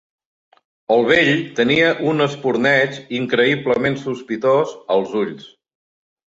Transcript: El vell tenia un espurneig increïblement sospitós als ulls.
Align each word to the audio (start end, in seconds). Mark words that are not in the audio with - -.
El 0.95 1.03
vell 1.11 1.29
tenia 1.59 1.91
un 2.13 2.25
espurneig 2.25 2.99
increïblement 3.21 4.01
sospitós 4.09 4.77
als 4.99 5.17
ulls. 5.25 5.49